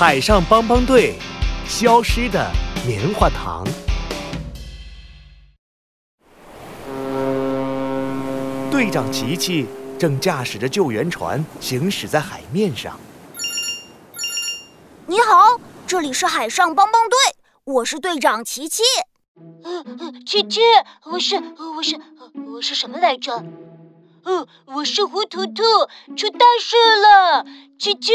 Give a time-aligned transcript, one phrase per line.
[0.00, 1.18] 海上帮帮队，
[1.66, 2.52] 消失的
[2.86, 3.66] 棉花糖。
[8.70, 9.66] 队长琪琪
[9.98, 12.96] 正驾驶着救援船行驶在海面上。
[15.08, 17.18] 你好，这里是海上帮帮队，
[17.64, 18.84] 我是队长琪琪。
[19.64, 20.60] 嗯，琪琪，
[21.10, 21.34] 我是
[21.74, 22.00] 我是
[22.54, 23.42] 我是什么来着？
[24.28, 25.62] 嗯，我是胡图图，
[26.14, 27.46] 出大事了！
[27.78, 28.12] 琪琪，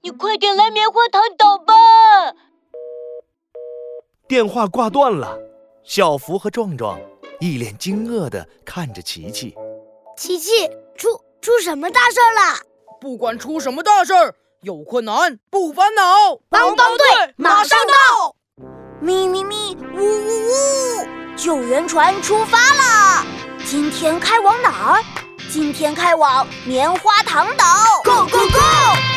[0.00, 1.74] 你快点来棉花糖岛吧！
[4.28, 5.36] 电话挂断了，
[5.82, 7.00] 小福和壮壮
[7.40, 9.56] 一脸惊愕地看着琪琪。
[10.16, 10.52] 琪琪，
[10.96, 11.08] 出
[11.40, 12.60] 出什么大事了？
[13.00, 18.36] 不管出什么大事儿，有困难不烦恼，帮帮队马上到！
[19.00, 21.36] 咪咪咪，呜呜呜！
[21.36, 23.26] 救援船出发了，
[23.66, 25.02] 今天开往哪儿？
[25.52, 27.64] 今天开往棉花糖岛
[28.04, 28.60] ，Go Go Go！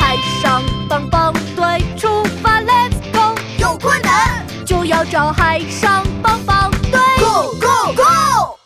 [0.00, 3.40] 海上帮帮队出发，Let's go！
[3.56, 8.58] 有困难就要找海上帮帮队，Go Go Go！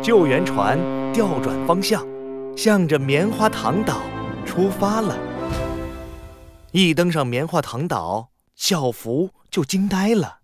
[0.00, 0.78] 救援船
[1.12, 2.06] 调转方向，
[2.56, 4.00] 向着棉花糖岛
[4.46, 5.18] 出发了。
[6.70, 10.38] 一登上棉花糖岛，小福就惊呆了。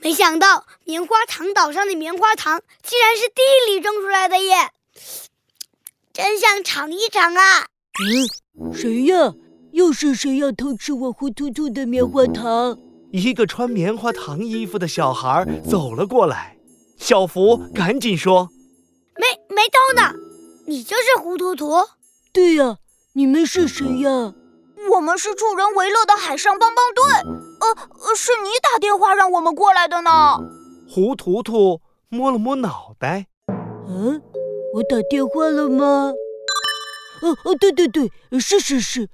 [0.00, 4.70] 没想到棉花糖岛上的棉花糖竟然是地里种出来的耶！
[6.12, 7.66] 真想尝一尝啊！
[8.00, 9.32] 嗯，谁呀？
[9.72, 12.78] 又是谁要偷吃我胡图图的棉花糖？
[13.12, 16.56] 一个穿棉花糖衣服的小孩走了过来，
[16.96, 18.48] 小福赶紧说
[19.16, 20.12] ：“没没偷呢，
[20.66, 21.74] 你就是胡图图。”
[22.32, 22.78] 对呀，
[23.12, 24.34] 你们是谁呀？
[24.90, 27.04] 我们是助人为乐的海上帮帮队。
[27.60, 30.38] 呃，是你打电话让我们过来的呢。
[30.88, 33.26] 胡图图摸了摸脑袋，
[33.86, 34.20] 嗯。
[34.74, 36.12] 我打电话了吗？
[37.22, 39.08] 哦哦，对对对，是是是。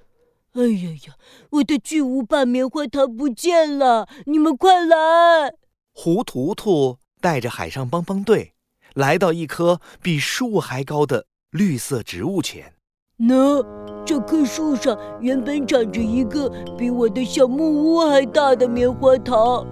[0.53, 1.15] 哎呀呀，
[1.51, 4.09] 我的巨无霸棉花糖不见了！
[4.27, 5.55] 你们快来！
[5.93, 8.53] 胡图图带着海上帮帮队
[8.95, 12.75] 来到一棵比树还高的绿色植物前。
[13.19, 13.65] 喏，
[14.05, 19.65] 这棵树上原本长着一个比我的小木屋还大的棉花糖。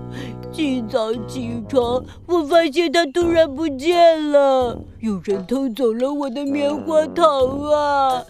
[0.52, 7.24] 今早起床，我发现它突然不见了，有人偷走了我的棉花糖
[7.70, 8.22] 啊！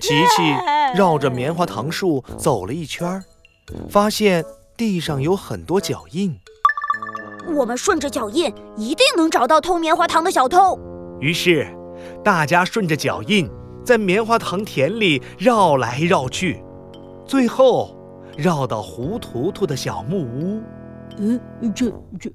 [0.00, 0.54] 琪琪
[0.94, 3.20] 绕着棉花糖树走了一圈，
[3.88, 4.44] 发现
[4.76, 6.38] 地上有很多脚印。
[7.52, 10.78] 我们顺着脚印，一定能找到偷棉花糖的小偷。
[11.20, 11.66] 于是，
[12.22, 13.50] 大家顺着脚印，
[13.84, 16.62] 在棉花糖田里绕来绕去，
[17.26, 17.98] 最后。
[18.36, 20.62] 绕到胡图图的小木屋，
[21.18, 21.40] 嗯，
[21.74, 22.32] 这这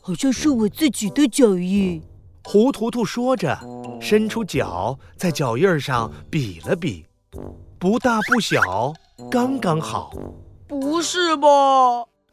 [0.00, 2.02] 好像是我自己的脚印。
[2.44, 3.58] 胡图图说着，
[4.00, 7.04] 伸出脚在脚印上比了比，
[7.78, 8.92] 不大不小，
[9.30, 10.12] 刚刚好。
[10.68, 11.48] 不是吧？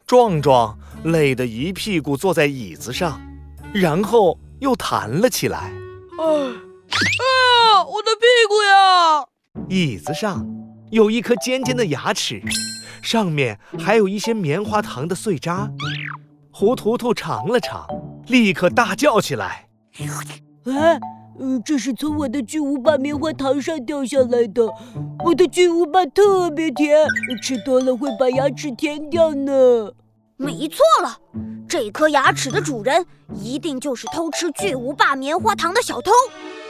[0.06, 3.20] 壮壮累得一屁股坐在椅子上，
[3.72, 5.58] 然后又弹了起来。
[5.58, 7.84] 啊啊！
[7.84, 9.26] 我的屁股呀！
[9.68, 10.46] 椅子上
[10.90, 12.40] 有一颗尖尖的牙齿。
[13.04, 15.70] 上面还有一些棉花糖的碎渣，
[16.50, 17.86] 胡图图尝了尝，
[18.28, 19.68] 立刻大叫起来
[20.64, 20.98] ：“哎，
[21.62, 24.66] 这是从我的巨无霸棉花糖上掉下来的！
[25.22, 27.06] 我的巨无霸特别甜，
[27.42, 29.92] 吃多了会把牙齿甜掉呢。”
[30.36, 31.18] 没错了，
[31.68, 33.04] 这颗牙齿的主人
[33.34, 36.10] 一定就是偷吃巨无霸棉花糖的小偷。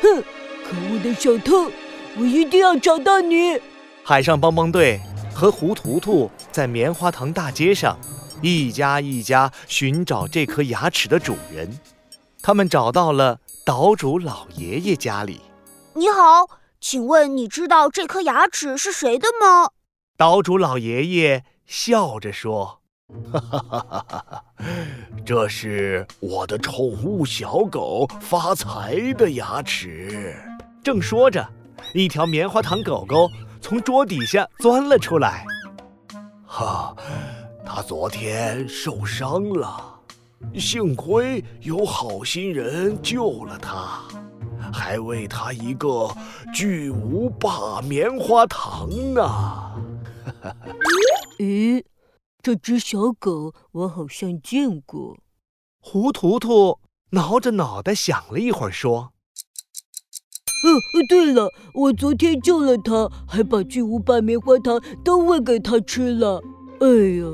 [0.03, 0.23] 哼，
[0.65, 1.71] 可恶的小偷，
[2.19, 3.59] 我一定要找到你！
[4.03, 5.01] 海上帮帮队。
[5.45, 7.99] 和胡图图在棉花糖大街上，
[8.41, 11.79] 一家一家寻找这颗牙齿的主人。
[12.41, 15.43] 他们找到了岛主老爷爷家里。
[15.93, 16.49] 你好，
[16.81, 19.69] 请问你知道这颗牙齿是谁的吗？
[20.17, 22.81] 岛主老爷爷笑着说
[23.31, 24.45] ：“哈哈哈哈哈，
[25.27, 30.35] 这是我的宠物小狗发财的牙齿。”
[30.83, 31.47] 正说着，
[31.93, 33.29] 一条棉花糖狗狗。
[33.65, 35.47] 从桌底下钻了出来，
[36.45, 36.95] 哈，
[37.65, 40.01] 他昨天受伤了，
[40.59, 44.03] 幸亏有好心人救了他，
[44.71, 46.15] 还喂他一个
[46.53, 49.23] 巨无霸棉花糖呢。
[51.41, 51.83] 咦，
[52.43, 55.17] 这只小狗我好像见过。
[55.81, 56.81] 胡图图
[57.13, 59.14] 挠着脑袋想了一会儿，说。
[60.65, 66.43] 哦，对了，我昨天救了他，还把巨无霸棉花糖都喂给他吃了。
[66.81, 66.87] 哎
[67.21, 67.27] 呀，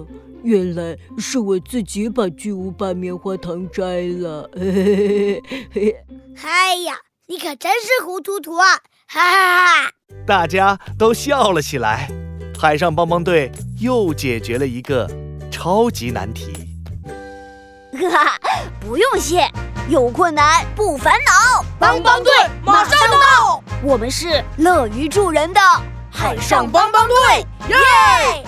[0.43, 4.51] 原来是我自己把巨无霸棉花糖摘了。
[4.55, 5.43] 嘿嘿嘿
[5.73, 5.97] 嘿！
[6.43, 6.95] 哎呀，
[7.29, 8.67] 你可真是糊涂涂啊！
[9.07, 9.91] 哈哈哈！
[10.27, 12.11] 大家都笑了起来。
[12.59, 13.51] 海上帮帮队
[13.81, 15.09] 又解决了一个
[15.51, 16.53] 超级难题。
[17.93, 18.39] 哈哈，
[18.81, 19.49] 不用谢，
[19.89, 22.33] 有困难不烦恼，帮帮队
[22.65, 23.63] 马上到。
[23.83, 25.61] 我们是乐于助人的
[26.13, 28.45] 海上帮帮队，耶！